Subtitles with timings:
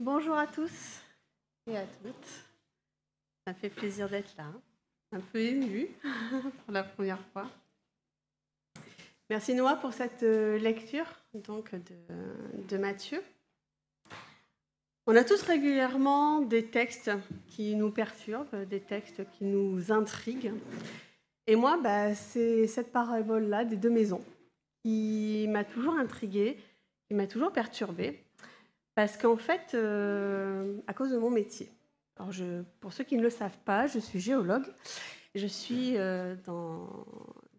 [0.00, 1.00] Bonjour à tous
[1.66, 2.30] et à toutes.
[3.44, 4.44] Ça fait plaisir d'être là.
[5.10, 5.88] Un peu ému
[6.64, 7.50] pour la première fois.
[9.28, 11.96] Merci Noah pour cette euh, lecture donc de,
[12.68, 13.20] de Matthieu.
[15.08, 17.10] On a tous régulièrement des textes
[17.48, 20.52] qui nous perturbent, des textes qui nous intriguent.
[21.48, 24.24] Et moi, bah, c'est cette parabole-là des deux maisons
[24.84, 26.56] qui m'a toujours intriguée,
[27.08, 28.22] qui m'a toujours perturbée.
[28.98, 31.70] Parce qu'en fait, euh, à cause de mon métier,
[32.16, 32.32] alors
[32.80, 34.66] pour ceux qui ne le savent pas, je suis géologue.
[35.36, 37.06] Je suis euh, dans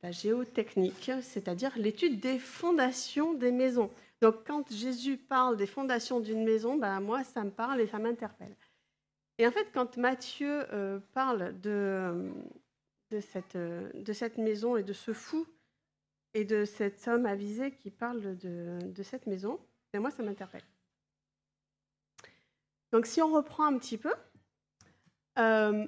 [0.04, 3.90] la géotechnique, c'est-à-dire l'étude des fondations des maisons.
[4.22, 8.00] Donc quand Jésus parle des fondations d'une maison, ben, moi, ça me parle et ça
[8.00, 8.58] m'interpelle.
[9.38, 12.34] Et en fait, quand Matthieu euh, parle de,
[13.12, 15.48] de, cette, de cette maison et de ce fou
[16.34, 19.58] et de cet homme avisé qui parle de, de cette maison,
[19.94, 20.64] ben, moi, ça m'interpelle.
[22.92, 24.14] Donc si on reprend un petit peu,
[25.38, 25.86] euh,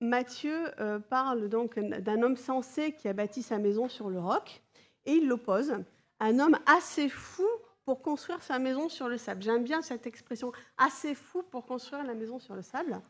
[0.00, 4.62] Matthieu euh, parle donc d'un homme sensé qui a bâti sa maison sur le roc,
[5.06, 5.72] et il l'oppose
[6.20, 7.46] à un homme assez fou
[7.84, 9.42] pour construire sa maison sur le sable.
[9.42, 13.00] J'aime bien cette expression, assez fou pour construire la maison sur le sable.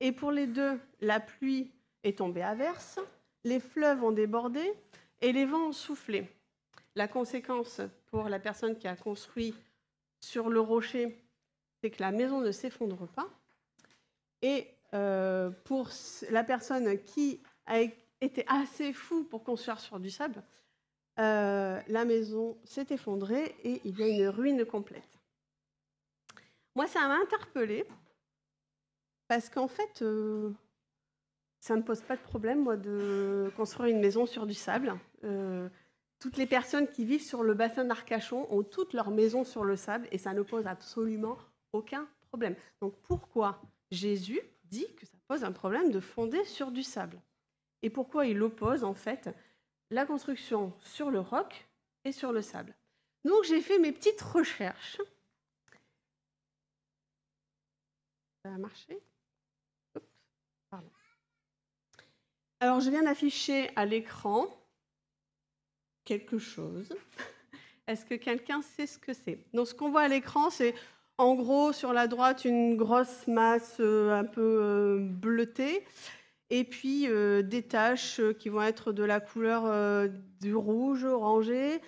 [0.00, 1.70] Et pour les deux, la pluie
[2.04, 2.98] est tombée à verse,
[3.44, 4.72] les fleuves ont débordé
[5.20, 6.28] et les vents ont soufflé.
[6.94, 7.80] La conséquence
[8.10, 9.54] pour la personne qui a construit
[10.20, 11.16] sur le rocher,
[11.80, 13.28] c'est que la maison ne s'effondre pas.
[14.42, 15.90] Et euh, pour
[16.30, 17.80] la personne qui a
[18.20, 20.42] été assez fou pour construire sur du sable,
[21.18, 25.08] euh, la maison s'est effondrée et il y a une ruine complète.
[26.74, 27.86] Moi, ça m'a interpellée
[29.26, 30.52] parce qu'en fait, euh,
[31.60, 34.94] ça ne me pose pas de problème, moi, de construire une maison sur du sable.
[36.20, 39.76] toutes les personnes qui vivent sur le bassin d'Arcachon ont toutes leurs maisons sur le
[39.76, 41.36] sable et ça ne pose absolument
[41.78, 42.56] aucun problème.
[42.80, 47.20] Donc pourquoi Jésus dit que ça pose un problème de fonder sur du sable?
[47.82, 49.30] Et pourquoi il oppose en fait
[49.90, 51.66] la construction sur le roc
[52.04, 52.74] et sur le sable?
[53.24, 55.00] Donc j'ai fait mes petites recherches.
[58.44, 59.00] Ça a marché?
[62.60, 64.46] Alors je viens d'afficher à l'écran
[66.04, 66.88] quelque chose.
[67.86, 69.38] Est-ce que quelqu'un sait ce que c'est?
[69.54, 70.74] Donc ce qu'on voit à l'écran, c'est
[71.18, 75.84] en gros, sur la droite, une grosse masse euh, un peu euh, bleutée,
[76.48, 80.08] et puis euh, des taches qui vont être de la couleur
[80.40, 81.82] du rouge orangé,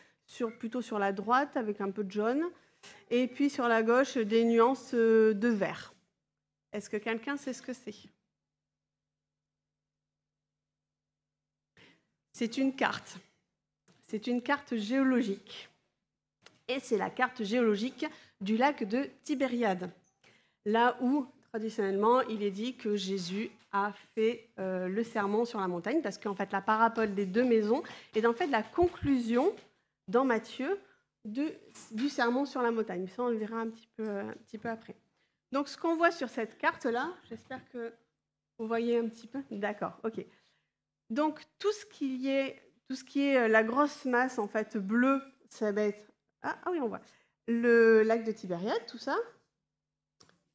[0.59, 2.45] plutôt sur la droite avec un peu de jaune,
[3.09, 5.95] et puis sur la gauche, des nuances de vert.
[6.73, 7.95] Est-ce que quelqu'un sait ce que c'est?
[12.33, 13.19] C'est une carte.
[14.03, 15.69] C'est une carte géologique.
[16.71, 18.07] Et c'est la carte géologique
[18.41, 19.91] du lac de Tibériade,
[20.65, 25.67] là où traditionnellement il est dit que Jésus a fait euh, le sermon sur la
[25.67, 27.83] montagne, parce qu'en fait la parabole des deux maisons
[28.15, 29.53] est en fait la conclusion
[30.07, 30.79] dans Matthieu
[31.25, 33.09] du sermon sur la montagne.
[33.09, 34.95] Ça, on le verra un petit peu, un petit peu après.
[35.51, 37.93] Donc ce qu'on voit sur cette carte-là, j'espère que
[38.59, 39.43] vous voyez un petit peu.
[39.51, 40.25] D'accord, ok.
[41.11, 44.77] Donc tout ce qui est, tout ce qui est euh, la grosse masse en fait
[44.77, 46.10] bleue, ça va être
[46.43, 47.01] ah, ah oui, on voit
[47.51, 49.17] le lac de Tibériade, tout ça.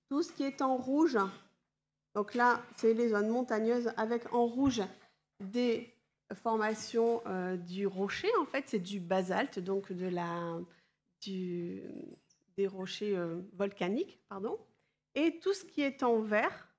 [0.10, 1.18] Tout ce qui est en rouge,
[2.14, 4.82] donc là, c'est les zones montagneuses avec en rouge
[5.40, 5.94] des
[6.34, 10.60] formations euh, du rocher, en fait, c'est du basalte, donc de la,
[11.26, 14.58] des rochers euh, volcaniques, pardon.
[15.16, 16.70] Et tout ce qui est en vert,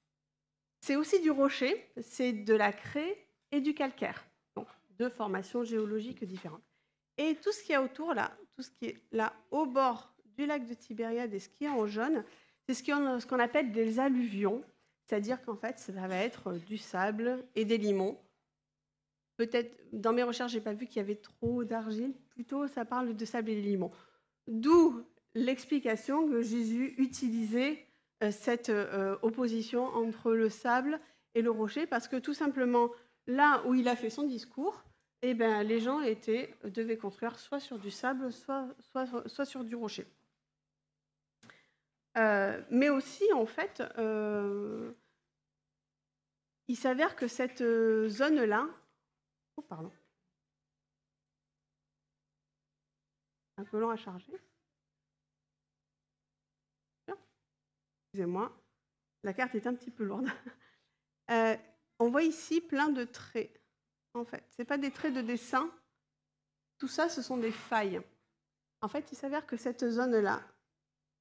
[0.81, 4.25] c'est aussi du rocher, c'est de la craie et du calcaire,
[4.57, 4.69] donc
[4.99, 6.63] deux formations géologiques différentes.
[7.19, 10.47] Et tout ce qui est autour, là, tout ce qui est là au bord du
[10.47, 12.25] lac de Tibériade et ce qui est en jaune,
[12.67, 14.63] c'est ce qu'on appelle des alluvions,
[15.05, 18.19] c'est-à-dire qu'en fait, ça va être du sable et des limons.
[19.37, 22.85] Peut-être, dans mes recherches, je n'ai pas vu qu'il y avait trop d'argile, plutôt ça
[22.85, 23.93] parle de sable et des limons.
[24.47, 25.05] D'où
[25.35, 27.87] l'explication que Jésus utilisait
[28.23, 30.99] euh, cette euh, opposition entre le sable
[31.35, 32.91] et le rocher, parce que tout simplement,
[33.27, 34.86] là où il a fait son discours,
[35.23, 40.07] eh ben, les gens étaient, devaient construire soit sur du sable, soit, sur du rocher.
[42.17, 44.93] Euh, mais aussi, en fait, euh,
[46.69, 48.69] il s'avère que cette euh, zone-là.
[49.57, 49.93] Oh, pardon.
[53.59, 54.33] Un peu long à charger.
[58.13, 58.51] Excusez-moi,
[59.25, 60.29] la carte est un petit peu lourde.
[61.99, 63.51] on voit ici plein de traits
[64.17, 64.43] en fait.
[64.57, 65.71] Ce pas des traits de dessin.
[66.79, 68.01] Tout ça, ce sont des failles.
[68.83, 70.43] En fait, il s'avère que cette zone-là,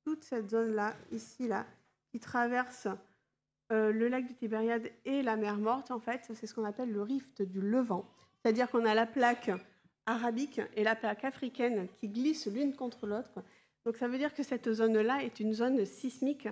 [0.03, 1.65] toute cette zone-là, ici, là,
[2.11, 2.87] qui traverse
[3.71, 6.91] euh, le lac du Tibériade et la mer Morte, en fait, c'est ce qu'on appelle
[6.91, 8.05] le rift du Levant.
[8.41, 9.49] C'est-à-dire qu'on a la plaque
[10.05, 13.43] arabique et la plaque africaine qui glissent l'une contre l'autre.
[13.85, 16.47] Donc ça veut dire que cette zone-là est une zone sismique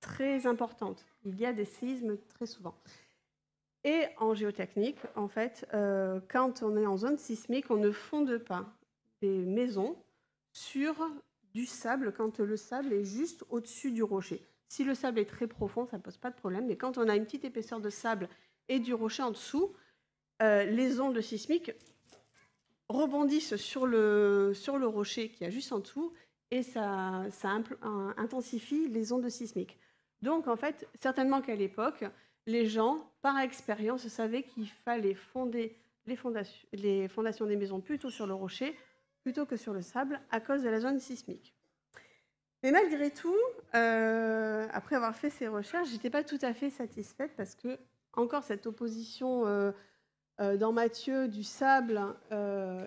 [0.00, 1.04] très importante.
[1.24, 2.74] Il y a des séismes très souvent.
[3.84, 8.38] Et en géotechnique, en fait, euh, quand on est en zone sismique, on ne fonde
[8.38, 8.66] pas
[9.20, 9.96] des maisons
[10.52, 10.94] sur
[11.52, 14.46] du sable quand le sable est juste au-dessus du rocher.
[14.68, 17.08] Si le sable est très profond, ça ne pose pas de problème, mais quand on
[17.08, 18.28] a une petite épaisseur de sable
[18.68, 19.74] et du rocher en dessous,
[20.42, 21.72] euh, les ondes sismiques
[22.88, 26.12] rebondissent sur le, sur le rocher qui a juste en dessous
[26.50, 27.48] et ça, ça
[28.16, 29.78] intensifie les ondes sismiques.
[30.20, 32.04] Donc, en fait, certainement qu'à l'époque,
[32.46, 38.34] les gens, par expérience, savaient qu'il fallait fonder les fondations, des maisons plutôt sur le
[38.34, 38.76] rocher
[39.22, 41.54] plutôt que sur le sable à cause de la zone sismique.
[42.64, 43.36] Mais malgré tout,
[43.74, 47.78] euh, après avoir fait ces recherches, je n'étais pas tout à fait satisfaite parce que,
[48.14, 49.70] encore cette opposition euh,
[50.40, 52.00] euh, dans Matthieu du sable,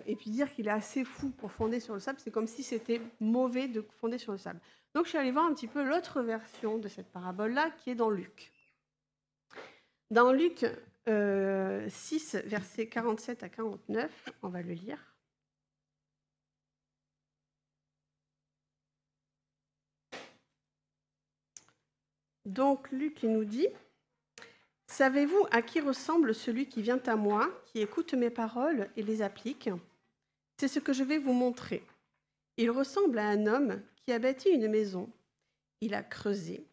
[0.06, 2.62] et puis dire qu'il est assez fou pour fonder sur le sable, c'est comme si
[2.62, 4.60] c'était mauvais de fonder sur le sable.
[4.94, 7.94] Donc je suis allée voir un petit peu l'autre version de cette parabole-là qui est
[7.94, 8.52] dans Luc.
[10.10, 10.64] Dans Luc
[11.06, 14.98] 6, versets 47 à 49, on va le lire.
[22.44, 23.66] Donc Luc nous dit,
[24.86, 29.20] Savez-vous à qui ressemble celui qui vient à moi, qui écoute mes paroles et les
[29.20, 29.68] applique?
[30.58, 31.84] C'est ce que je vais vous montrer.
[32.56, 35.10] Il ressemble à un homme qui a bâti une maison.
[35.80, 36.64] Il a creusé,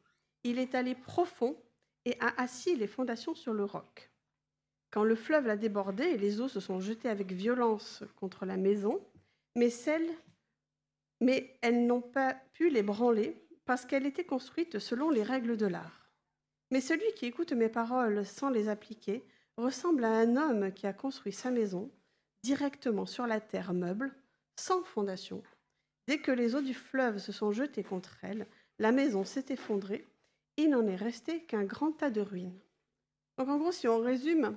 [0.43, 1.57] il est allé profond
[2.05, 4.11] et a assis les fondations sur le roc.
[4.91, 8.57] Quand le fleuve l'a débordé et les eaux se sont jetées avec violence contre la
[8.57, 9.03] maison,
[9.55, 10.09] mais, celles,
[11.19, 16.11] mais elles n'ont pas pu l'ébranler parce qu'elle était construite selon les règles de l'art.
[16.71, 19.25] Mais celui qui écoute mes paroles sans les appliquer
[19.57, 21.91] ressemble à un homme qui a construit sa maison
[22.43, 24.13] directement sur la terre meuble,
[24.59, 25.41] sans fondation.
[26.07, 28.47] Dès que les eaux du fleuve se sont jetées contre elle,
[28.79, 30.05] la maison s'est effondrée,
[30.57, 32.59] il n'en est resté qu'un grand tas de ruines.
[33.37, 34.55] Donc en gros, si on résume,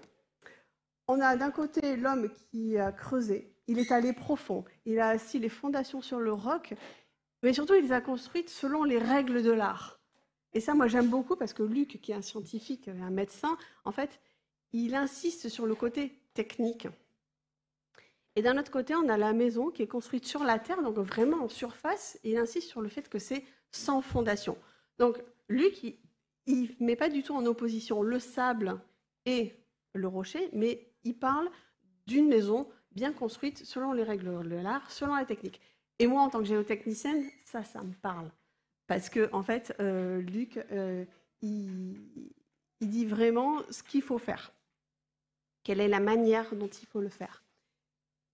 [1.09, 5.39] on a d'un côté l'homme qui a creusé, il est allé profond, il a assis
[5.39, 6.75] les fondations sur le roc,
[7.43, 10.01] mais surtout, il les a construites selon les règles de l'art.
[10.53, 13.93] Et ça, moi, j'aime beaucoup parce que Luc, qui est un scientifique, un médecin, en
[13.93, 14.21] fait,
[14.73, 16.89] il insiste sur le côté technique.
[18.37, 20.99] Et d'un autre côté, on a la maison qui est construite sur la terre, donc
[20.99, 24.59] vraiment en surface, et il insiste sur le fait que c'est sans fondation.
[24.99, 25.83] Donc, Luc,
[26.47, 28.81] il ne met pas du tout en opposition le sable
[29.25, 29.55] et
[29.95, 31.49] le rocher, mais il parle
[32.07, 35.61] d'une maison bien construite selon les règles de l'art, selon la technique.
[35.99, 38.31] Et moi, en tant que géotechnicienne, ça, ça me parle.
[38.87, 41.05] Parce que, en fait, euh, Luc, euh,
[41.43, 41.97] il,
[42.81, 44.53] dit vraiment ce qu'il faut faire.
[45.65, 47.43] Quelle est la manière dont il faut le faire.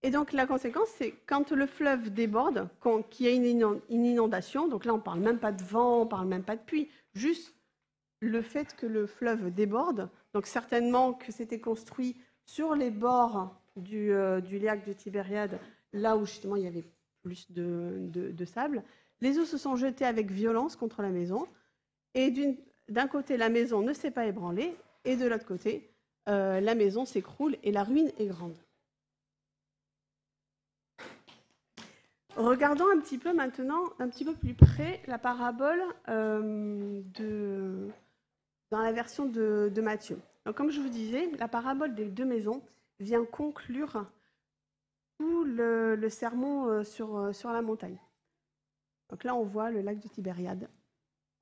[0.02, 2.68] Et donc, la conséquence, c'est quand le fleuve déborde,
[3.10, 6.04] qu'il y a une inondation, donc là, on ne parle même pas de vent, on
[6.04, 7.54] ne parle même pas de pluie, juste
[8.20, 12.16] le fait que le fleuve déborde, donc certainement que c'était construit
[12.46, 15.58] sur les bords du, euh, du lac de Tibériade,
[15.92, 16.84] là où justement il y avait
[17.22, 18.82] plus de, sable.
[19.20, 21.46] Les eaux se sont jetées avec violence contre la maison.
[22.14, 22.32] Et
[22.88, 25.90] d'un côté, la maison ne s'est pas ébranlée, et de l'autre côté,
[26.28, 28.56] euh, la maison s'écroule et la ruine est grande.
[32.42, 37.00] Regardons un petit peu maintenant, un petit peu plus près, la parabole euh,
[38.70, 40.18] dans la version de, Matthieu.
[40.56, 42.60] comme je vous disais, la parabole des deux maisons
[42.98, 44.06] vient conclure
[45.20, 47.98] le, sermon euh, sur, euh, sur la montagne.
[49.10, 50.68] Donc là, on voit le lac de Tibériade.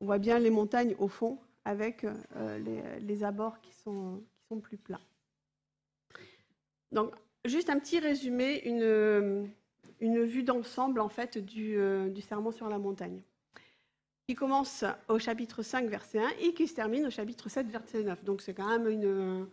[0.01, 2.05] On voit bien les montagnes au fond avec
[2.37, 5.01] euh, les, abords qui sont, qui sont plus plats.
[6.93, 7.15] Donc,
[7.47, 9.49] juste un petit résumé, une,
[10.01, 11.77] une vue d'ensemble en fait du,
[12.11, 13.23] du, sermon sur la montagne,
[14.29, 18.03] qui commence au chapitre 5, verset 1 et qui se termine au chapitre 7, verset
[18.03, 18.25] 9.
[18.25, 19.47] Donc, c'est quand même une,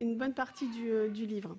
[0.00, 1.56] une bonne partie du, du livre.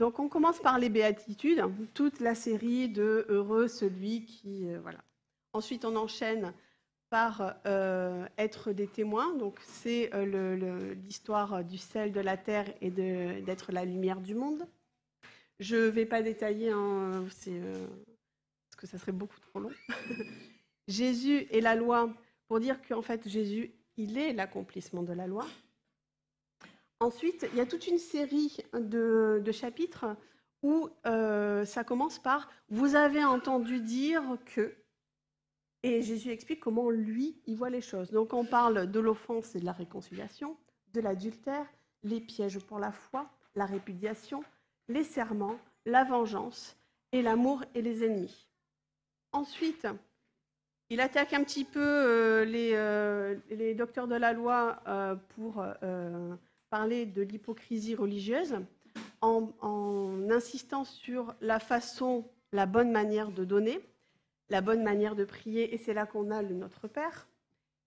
[0.00, 4.98] Donc on commence par les béatitudes, toute la série de heureux celui qui euh, voilà.
[5.52, 6.54] Ensuite on enchaîne
[7.10, 9.34] par euh, être des témoins.
[9.34, 14.66] Donc c'est euh, l'histoire du sel de la terre et d'être la lumière du monde.
[15.60, 19.70] Je ne vais pas détailler, hein, parce que ça serait beaucoup trop long.
[20.88, 22.12] Jésus et la loi,
[22.48, 25.46] pour dire qu'en fait Jésus, il est l'accomplissement de la loi.
[26.98, 30.06] Ensuite, il y a toute une série de, chapitres
[30.62, 34.74] où euh, ça commence par Vous avez entendu dire que.
[35.82, 38.10] Et Jésus explique comment lui, il voit les choses.
[38.10, 40.56] Donc on parle de l'offense et de la réconciliation,
[40.94, 41.66] de l'adultère,
[42.02, 44.42] les pièges pour la foi, la répudiation,
[44.90, 46.76] les serments, la vengeance
[47.12, 48.48] et l'amour et les ennemis.
[49.32, 49.86] Ensuite,
[50.90, 55.64] il attaque un petit peu euh, euh, les, docteurs de la loi euh, pour
[56.68, 58.56] parler de l'hypocrisie religieuse
[59.20, 63.80] en, en, insistant sur la façon, la bonne manière de donner,
[64.48, 67.28] la bonne manière de prier, et c'est là qu'on a le Notre Père,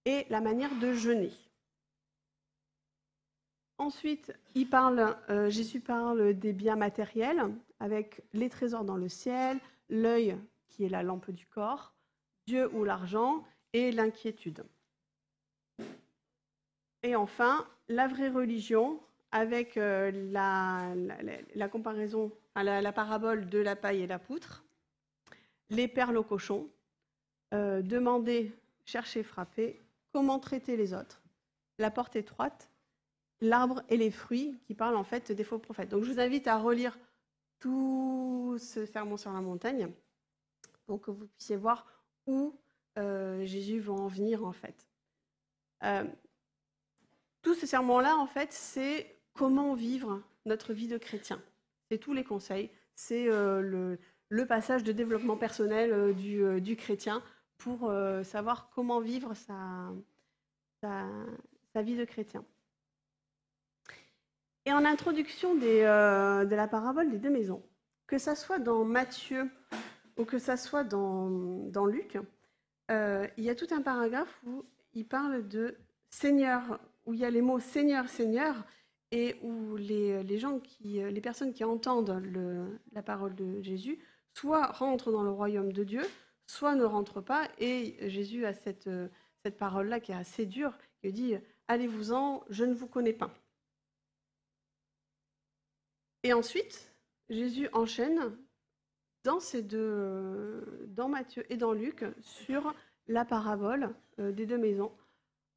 [0.05, 1.31] et la manière de jeûner.
[3.77, 7.43] Ensuite, euh, Jésus parle des biens matériels,
[7.79, 10.37] avec les trésors dans le ciel, l'œil
[10.69, 11.93] qui est la lampe du corps,
[12.47, 14.63] Dieu ou l'argent, et l'inquiétude.
[17.01, 18.99] Et enfin, la vraie religion,
[19.31, 24.63] avec euh, la, comparaison, la, la, parabole de la paille et la poutre,
[25.69, 26.69] les perles au cochon,
[27.53, 28.51] euh, demander,
[28.85, 29.79] chercher, frapper,
[30.11, 31.21] comment traiter les autres,
[31.77, 32.69] la porte étroite,
[33.45, 35.89] l'arbre et les fruits, qui parlent en fait des faux prophètes.
[35.89, 36.97] Donc je vous invite à relire
[37.59, 39.91] tout ce sermon sur la montagne
[40.85, 41.85] pour que vous puissiez voir
[42.27, 42.59] où
[42.97, 44.87] euh, Jésus va en venir en fait.
[45.83, 46.05] Euh,
[47.41, 51.41] tout ce sermon-là, en fait, c'est comment vivre notre vie de chrétien.
[51.89, 53.97] C'est tous les conseils, c'est le,
[54.33, 57.21] le passage de développement personnel euh, euh, du, chrétien
[57.59, 59.91] pour euh, savoir comment vivre sa,
[61.75, 62.43] vie de chrétien.
[64.65, 67.63] Et en introduction de la parabole des deux maisons,
[68.07, 69.49] que ça soit dans Matthieu
[70.17, 72.17] ou que ça soit dans, Luc,
[72.89, 75.75] il y a tout un paragraphe où il parle de
[76.09, 78.55] Seigneur, où il y a les mots Seigneur, Seigneur,
[79.11, 82.23] et où les, gens qui, les personnes qui entendent
[82.93, 83.99] la parole de Jésus
[84.33, 86.01] soit rentre dans le royaume de Dieu,
[86.47, 87.47] soit ne rentre pas.
[87.59, 89.07] Et Jésus a cette, euh,
[89.43, 91.35] cette parole-là qui est assez dure, qui dit
[91.67, 93.31] Allez-vous-en, je ne vous connais pas.
[96.23, 96.93] Et ensuite,
[97.29, 98.37] Jésus enchaîne
[99.23, 102.73] dans ces deux, dans Matthieu et dans Luc, sur
[103.07, 104.91] la parabole euh, des deux maisons,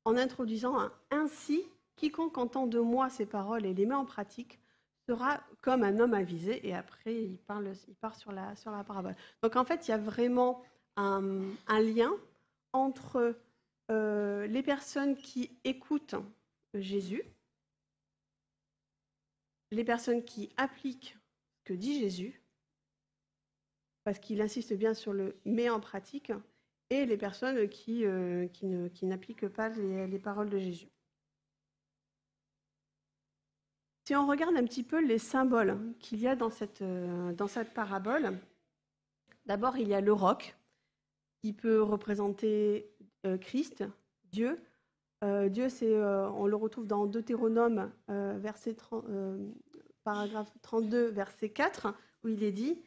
[0.05, 1.65] en introduisant ainsi
[1.97, 4.61] quiconque entend de moi ces paroles et les met en pratique
[5.09, 8.83] sera comme un homme avisé, et après il, parle, il part sur la, sur la
[8.83, 9.15] parabole.
[9.43, 10.63] Donc en fait, il y a vraiment
[10.97, 11.31] un,
[11.69, 12.13] lien
[12.73, 13.37] entre
[13.91, 16.17] euh, les personnes qui écoutent
[16.75, 17.23] Jésus,
[19.71, 21.17] les personnes qui appliquent
[21.59, 22.41] ce que dit Jésus,
[24.05, 26.33] parce qu'il insiste bien sur le met en pratique,
[26.91, 30.89] et les personnes qui, euh, qui n'appliquent pas les paroles de Jésus.
[34.07, 37.49] Si on regarde un petit peu les symboles qu'il y a dans cette, euh, dans
[37.49, 38.39] cette parabole,
[39.47, 40.57] d'abord il y a le roc
[41.43, 42.89] qui peut représenter
[43.27, 43.83] euh, Christ,
[44.27, 44.63] Dieu.
[45.25, 48.77] Euh, Dieu, c'est, on le retrouve dans Deutéronome, verset
[50.05, 51.95] paragraphe 32, verset 4,
[52.25, 52.83] où il est dit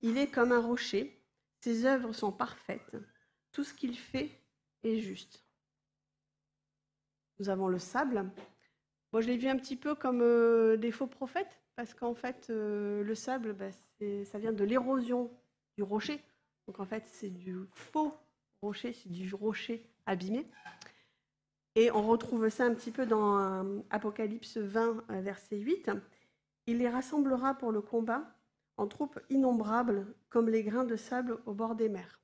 [0.00, 1.20] Il est comme un rocher,
[1.60, 2.96] ses œuvres sont parfaites,
[3.52, 4.30] tout ce qu'il fait
[4.84, 5.44] est juste.
[7.38, 8.30] Nous avons le sable,
[9.12, 12.46] moi, je l'ai vu un petit peu comme euh, des faux prophètes, parce qu'en fait,
[12.48, 13.70] euh, le sable, bah,
[14.24, 15.30] ça vient de l'érosion
[15.76, 16.20] du rocher.
[16.66, 18.14] Donc, en fait, c'est du faux
[18.62, 20.46] rocher, c'est du rocher abîmé.
[21.74, 25.90] Et on retrouve ça un petit peu dans euh, Apocalypse 20, verset 8.
[26.66, 28.36] Il les rassemblera pour le combat
[28.76, 32.20] en troupes innombrables, comme les grains de sable au bord des mers.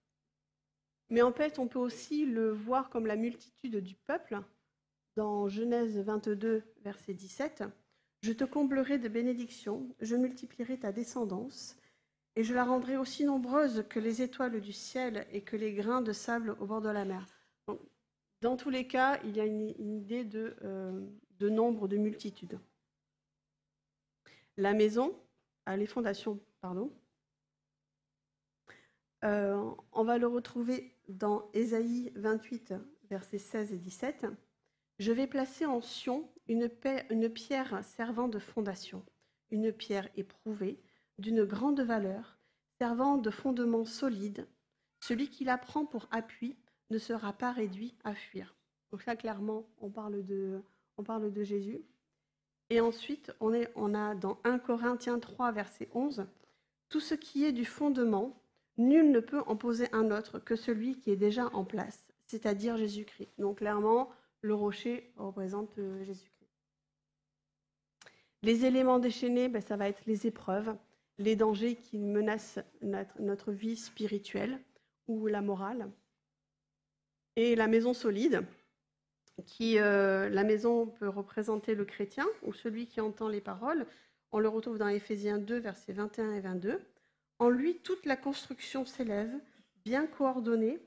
[1.10, 4.40] Mais en fait, on peut aussi le voir comme la multitude du peuple,
[5.16, 7.64] dans Genèse 22, verset 17,
[8.22, 11.76] Je te comblerai de bénédictions, je multiplierai ta descendance,
[12.36, 16.02] et je la rendrai aussi nombreuse que les étoiles du ciel et que les grains
[16.02, 17.37] de sable au bord de la mer.
[18.40, 21.06] Dans tous les cas, il y a une, idée de, euh,
[21.38, 22.58] de, nombre, de multitude.
[24.56, 25.16] La maison,
[25.66, 26.92] à les fondations, pardon,
[29.24, 32.74] euh, on va le retrouver dans Ésaïe 28,
[33.10, 34.26] versets 16 et 17.
[34.98, 36.68] Je vais placer en Sion une,
[37.28, 39.04] pierre servant de fondation,
[39.50, 40.80] une pierre éprouvée,
[41.18, 42.38] d'une grande valeur,
[42.80, 44.46] servant de fondement solide.
[45.00, 46.56] Celui qui la prend pour appui
[46.90, 48.54] ne sera pas réduit à fuir.
[48.90, 50.62] Donc là, clairement, on parle de,
[51.42, 51.82] Jésus.
[52.70, 56.26] Et ensuite, on, est, on a dans 1 Corinthiens 3, verset 11,
[56.88, 58.40] Tout ce qui est du fondement,
[58.78, 62.76] nul ne peut en poser un autre que celui qui est déjà en place, c'est-à-dire
[62.76, 63.28] Jésus-Christ.
[63.38, 66.38] Donc clairement, le rocher représente euh, Jésus-Christ.
[68.42, 70.76] Les éléments déchaînés, ben, ça va être les épreuves,
[71.18, 74.60] les dangers qui menacent notre, vie spirituelle
[75.08, 75.90] ou la morale.
[77.38, 78.44] Et la maison solide,
[79.46, 83.86] qui euh, la maison peut représenter le chrétien ou celui qui entend les paroles.
[84.32, 86.80] On le retrouve dans Éphésiens 2, versets 21 et 22.
[87.38, 89.32] En lui, toute la construction s'élève,
[89.84, 90.80] bien coordonnée,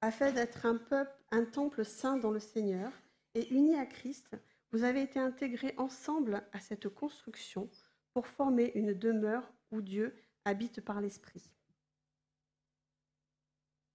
[0.00, 2.90] afin d'être un peuple, un temple saint dans le Seigneur,
[3.34, 4.34] et uni à Christ,
[4.72, 7.68] vous avez été intégrés ensemble à cette construction
[8.14, 10.14] pour former une demeure où Dieu
[10.46, 11.50] habite par l'Esprit.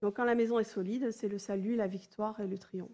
[0.04, 2.92] Donc quand la maison est solide, c'est le salut, la victoire et le triomphe.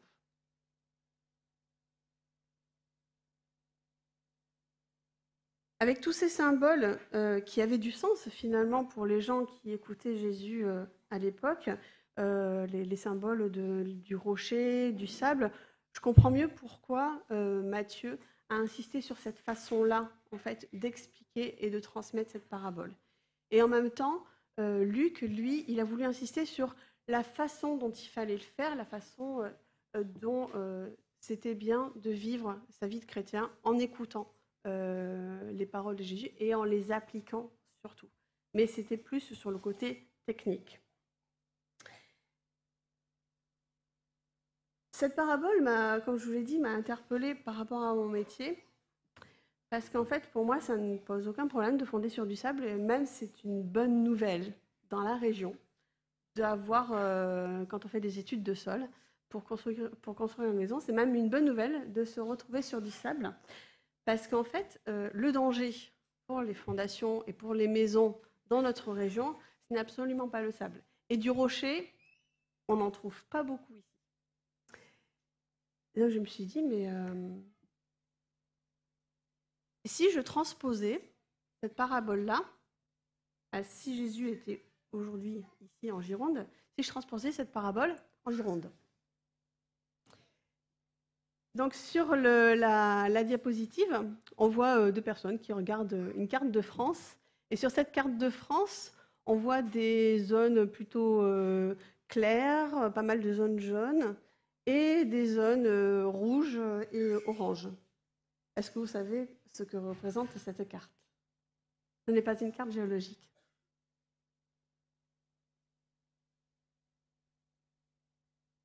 [5.80, 10.18] Avec tous ces symboles euh, qui avaient du sens finalement pour les gens qui écoutaient
[10.18, 11.72] Jésus euh, à l'époque,
[12.20, 15.52] euh, les, symboles du rocher, du sable,
[15.94, 21.80] je comprends mieux pourquoi Matthieu a insisté sur cette façon-là, en fait, d'expliquer et de
[21.80, 22.94] transmettre cette parabole.
[23.50, 24.24] Et en même temps,
[24.58, 26.76] Luc, lui, il a voulu insister sur
[27.10, 29.44] la façon dont il fallait le faire, la façon
[29.96, 30.50] dont
[31.20, 34.32] c'était bien de vivre sa vie de chrétien en écoutant
[34.68, 37.50] euh, les paroles de Jésus et en les appliquant
[37.82, 38.08] surtout.
[38.54, 40.80] Mais c'était plus sur le côté technique.
[44.92, 45.64] Cette parabole,
[46.04, 48.62] comme je vous l'ai dit, m'a interpellée par rapport à mon métier.
[49.70, 52.66] Parce qu'en fait, pour moi, ça ne pose aucun problème de fonder sur du sable.
[52.66, 54.54] Et même, c'est une bonne nouvelle
[54.90, 55.56] dans la région
[56.36, 58.88] d'avoir, euh, quand on fait des études de sol,
[59.30, 62.82] pour construire, pour construire une maison, c'est même une bonne nouvelle de se retrouver sur
[62.82, 63.36] du sable.
[64.06, 65.74] Parce qu'en fait, euh, le danger
[66.26, 70.52] pour les fondations et pour les maisons dans notre région, ce n'est absolument pas le
[70.52, 70.84] sable.
[71.10, 71.94] Et du rocher,
[72.68, 73.86] on n'en trouve pas beaucoup ici.
[75.96, 77.30] Donc je me suis dit, mais euh,
[79.86, 81.02] si je transposais
[81.62, 82.44] cette parabole-là,
[83.64, 88.70] si Jésus était aujourd'hui ici en Gironde, si je transposais cette parabole en Gironde,
[91.56, 94.06] donc sur la, diapositive,
[94.38, 97.18] on voit euh, deux personnes qui regardent euh, une carte de France.
[97.52, 98.94] Et sur cette carte de France,
[99.26, 101.76] on voit des zones plutôt euh,
[102.08, 104.16] claires, pas mal de zones jaunes,
[104.68, 105.68] et des zones
[106.04, 106.62] rouges
[106.92, 107.70] et oranges.
[108.56, 110.94] Est-ce que vous savez ce que représente cette carte?
[112.08, 113.30] Ce n'est pas une carte géologique.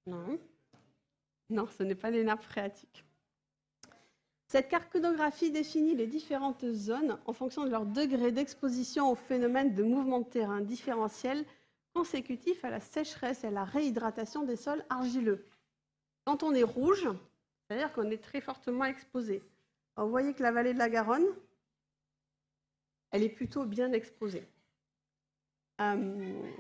[0.07, 0.39] Non.
[1.51, 3.05] Non, ce n'est pas les nappes phréatiques.
[4.47, 9.83] Cette cartographie définit les différentes zones en fonction de leur degré d'exposition au phénomène de
[9.83, 11.45] mouvement de terrain différentiel
[11.93, 15.47] consécutif à la sécheresse et à la réhydratation des sols argileux.
[16.25, 17.09] Quand on est rouge,
[17.67, 19.43] c'est-à-dire qu'on est très fortement exposé.
[19.97, 21.27] vous voyez que la vallée de la Garonne,
[23.11, 24.47] elle est plutôt bien exposée.
[25.81, 26.53] Euh,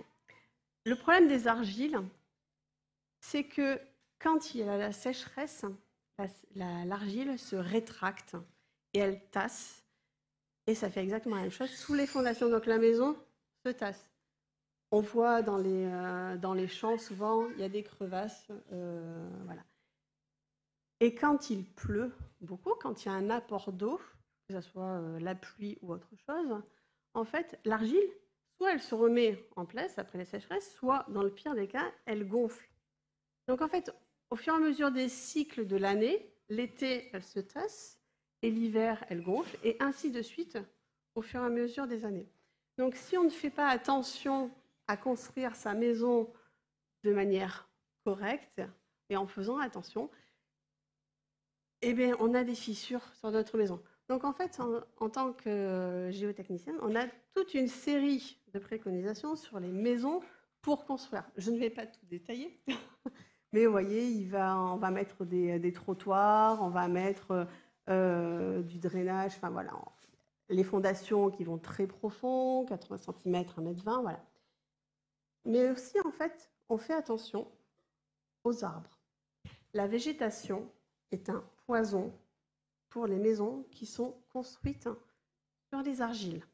[0.84, 2.00] le problème des argiles,
[3.24, 3.80] c'est que
[4.18, 5.64] quand il y a la sécheresse,
[6.54, 8.36] l'argile se rétracte
[8.92, 9.82] et elle tasse.
[10.66, 12.50] Et ça fait exactement la même chose sous les fondations.
[12.50, 13.16] Donc la maison
[13.64, 14.10] se tasse.
[14.90, 18.46] On voit dans les, euh, les champs, souvent, il y a des crevasses.
[18.72, 19.64] Euh, voilà.
[21.00, 24.00] Et quand il pleut beaucoup, quand il y a un apport d'eau,
[24.48, 26.62] que ce soit euh, la pluie ou autre chose,
[27.14, 28.08] en fait, l'argile,
[28.58, 31.90] soit elle se remet en place après la sécheresse, soit, dans le pire des cas,
[32.04, 32.68] elle gonfle.
[33.46, 33.94] Donc en fait,
[34.30, 38.00] au fur et à mesure des cycles de l'année, l'été, elle se tasse,
[38.42, 40.58] et l'hiver, elle gonfle, et ainsi de suite
[41.14, 42.28] au fur et à mesure des années.
[42.76, 44.50] Donc si on ne fait pas attention
[44.86, 46.32] à construire sa maison
[47.04, 47.68] de manière
[48.04, 48.60] correcte
[49.08, 50.10] et en faisant attention,
[51.82, 53.82] eh bien, on a des fissures sur notre maison.
[54.08, 59.36] Donc en fait, en, en tant que géotechnicienne, on a toute une série de préconisations
[59.36, 60.20] sur les maisons
[60.60, 61.24] pour construire.
[61.36, 62.60] Je ne vais pas tout détailler.
[63.54, 67.46] Mais vous voyez, on va mettre des, trottoirs, on va mettre
[67.88, 69.80] euh, du drainage, enfin voilà,
[70.48, 74.26] les fondations qui vont très profond, 80 cm, 1 m 20, voilà.
[75.44, 77.46] Mais aussi, en fait, on fait attention
[78.42, 78.98] aux arbres.
[79.72, 80.68] La végétation
[81.12, 82.12] est un poison
[82.88, 84.88] pour les maisons qui sont construites
[85.68, 86.44] sur les argiles.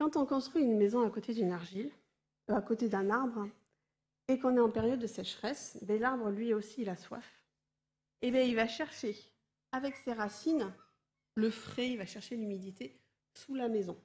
[0.00, 1.92] Quand on construit une maison à côté d'une argile,
[2.48, 3.46] euh, à côté d'un arbre,
[4.32, 7.44] et qu'on est en période de sécheresse, l'arbre, lui aussi, il a soif.
[8.22, 9.14] Et bien, il va chercher,
[9.72, 10.72] avec ses racines,
[11.34, 12.98] le frais, il va chercher l'humidité
[13.34, 14.00] sous la maison.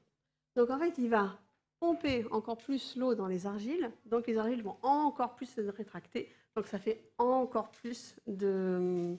[0.56, 1.40] Donc, en fait, il va
[1.80, 3.90] pomper encore plus l'eau dans les argiles.
[4.06, 6.34] Donc, les argiles vont encore plus se rétracter.
[6.56, 9.16] Donc, ça fait encore plus de,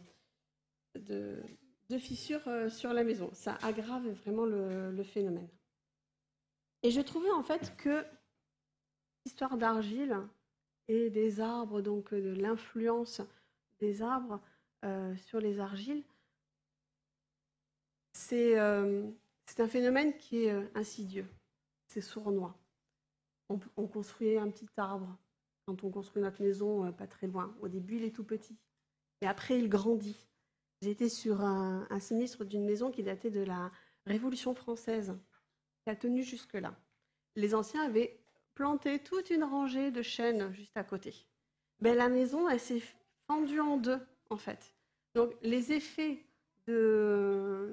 [0.94, 1.40] de,
[1.98, 3.30] fissures euh, sur la maison.
[3.32, 5.48] Ça aggrave vraiment le, le phénomène.
[6.82, 8.04] Et je trouvais en fait que
[9.24, 10.18] l'histoire d'argile
[10.88, 13.20] et des arbres, donc de l'influence
[13.80, 14.40] des arbres
[15.16, 16.04] sur les argiles,
[18.12, 21.28] c'est un phénomène qui est insidieux,
[21.86, 22.58] c'est sournois.
[23.48, 25.16] On, on, construit un petit arbre
[25.66, 27.56] quand on construit notre maison pas très loin.
[27.60, 28.58] Au début, il est tout petit,
[29.20, 30.28] et après, il grandit.
[30.80, 33.72] J'étais sur un sinistre d'une maison qui datait de la
[34.06, 35.18] Révolution française,
[35.84, 36.74] qui a tenu jusque-là.
[37.36, 38.20] Les anciens avaient
[38.58, 41.14] planté toute une rangée de chênes juste à côté.
[41.80, 42.82] Mais la maison, elle s'est
[43.28, 44.74] fendue en deux, en fait.
[45.14, 46.24] Donc, les effets
[46.66, 47.72] de,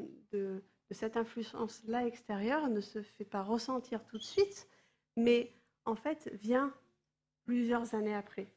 [0.91, 4.67] cette influence-là extérieure ne se fait pas ressentir tout de suite,
[5.17, 5.51] mais
[5.85, 6.71] en fait, vient
[7.45, 8.47] plusieurs années après.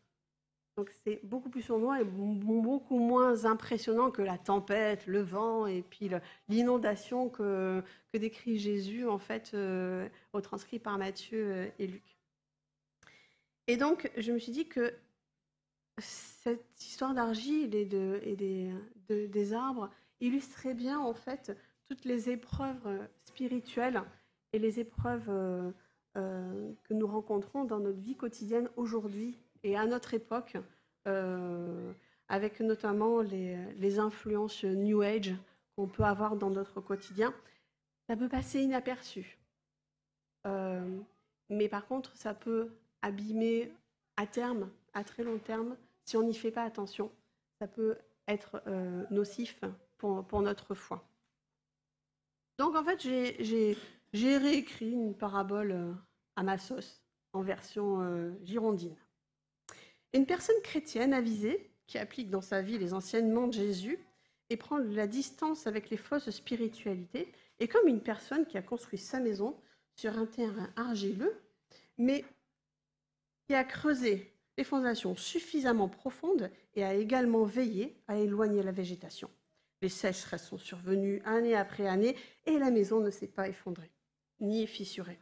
[0.77, 5.83] Donc c'est beaucoup plus sournois et beaucoup moins impressionnant que la tempête, le vent et
[5.83, 6.09] puis
[6.49, 12.17] l'inondation que, que, décrit Jésus en fait, euh, retranscrit par Matthieu euh, et Luc.
[13.68, 14.92] Et donc je me suis dit que
[15.98, 18.72] cette histoire d'argile et, de, et des,
[19.28, 24.02] des, arbres illustrait bien en fait toutes les épreuves spirituelles
[24.52, 25.31] et les épreuves
[26.16, 30.57] euh, que nous rencontrons dans notre vie quotidienne aujourd'hui et à notre époque,
[31.07, 31.92] euh,
[32.28, 35.35] avec notamment les, influences New Age
[35.76, 37.33] qu'on peut avoir dans notre quotidien,
[38.09, 39.38] ça peut passer inaperçu.
[40.46, 40.98] Euh,
[41.50, 42.70] mais par contre, ça peut
[43.02, 43.72] abîmer
[44.16, 47.11] à terme, à très long terme, si on n'y fait pas attention.
[47.61, 49.61] Ça peut être euh, nocif
[49.96, 51.04] pour, pour, notre foi.
[52.58, 55.96] Donc en fait, j'ai réécrit une parabole
[56.37, 58.96] à ma sauce en version girondine.
[60.12, 63.98] Une personne chrétienne avisée, qui applique dans sa vie les enseignements de Jésus
[64.50, 68.98] et prend la distance avec les fausses spiritualités, est comme une personne qui a construit
[68.98, 69.56] sa maison
[69.96, 71.34] sur un terrain argileux,
[71.96, 72.24] mais
[73.48, 79.30] qui a creusé les fondations suffisamment profondes et a également veillé à éloigner la végétation.
[79.80, 83.90] Les sécheresses sont survenues année après année et la maison ne s'est pas effondrée,
[84.40, 85.18] ni fissurée.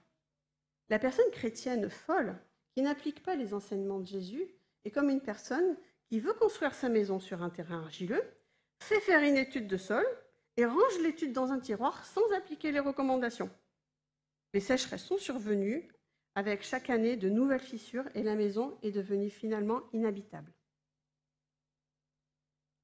[0.88, 2.36] La personne chrétienne folle,
[2.74, 4.48] qui n'applique pas les enseignements de Jésus,
[4.84, 5.76] et comme une personne
[6.08, 8.24] qui veut construire sa maison sur un terrain argileux,
[8.80, 10.04] fait faire une étude de sol
[10.56, 13.50] et range l'étude dans un tiroir sans appliquer les recommandations.
[14.52, 15.88] Les sécheresses sont survenues
[16.36, 20.52] avec chaque année de nouvelles fissures et la maison est devenue finalement inhabitable.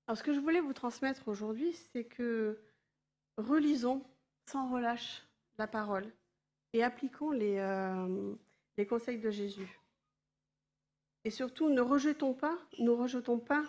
[0.07, 2.59] Alors ce que je voulais vous transmettre aujourd'hui, c'est que
[3.37, 4.03] relisons
[4.51, 5.23] sans relâche
[5.59, 6.11] la parole
[6.73, 8.35] et appliquons les, euh,
[8.79, 9.81] les conseils de Jésus.
[11.25, 13.65] Et surtout, ne rejetons pas, ne rejetons pas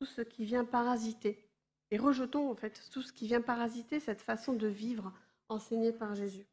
[0.00, 1.48] tout ce qui vient parasiter.
[1.92, 5.12] Et rejetons en fait tout ce qui vient parasiter cette façon de vivre
[5.48, 6.46] enseignée par Jésus.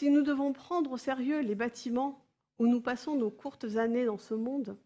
[0.00, 2.24] Si nous devons prendre au sérieux les bâtiments
[2.58, 4.78] où nous passons nos courtes années dans ce monde,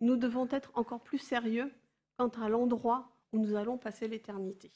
[0.00, 1.70] nous devons être encore plus sérieux
[2.16, 4.72] quant à l'endroit où nous allons passer l'éternité.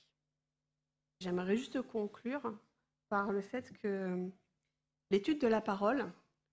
[1.21, 2.55] J'aimerais juste conclure
[3.09, 4.31] par le fait que
[5.11, 6.13] L'étude de la parole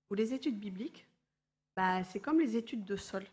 [0.10, 1.06] ou les études bibliques,
[1.76, 3.26] bah, c'est comme les études de sol.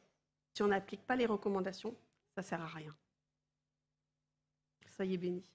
[0.55, 1.95] Si on n'applique pas les recommandations,
[2.35, 2.97] ça ne sert à rien.
[4.88, 5.49] Soyez bénis.